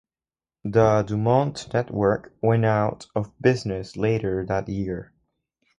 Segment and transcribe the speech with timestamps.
[0.63, 5.13] The DuMont network went out of business later that year.